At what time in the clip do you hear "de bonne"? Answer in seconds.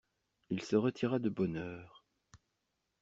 1.19-1.57